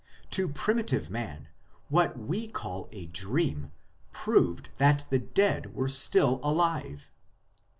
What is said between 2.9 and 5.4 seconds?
a dream proved that the